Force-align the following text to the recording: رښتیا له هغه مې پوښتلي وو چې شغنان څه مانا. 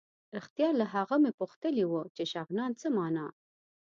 رښتیا 0.35 0.69
له 0.79 0.85
هغه 0.93 1.15
مې 1.23 1.31
پوښتلي 1.39 1.83
وو 1.87 2.01
چې 2.15 2.23
شغنان 2.33 2.71
څه 2.81 2.87
مانا. 2.97 3.27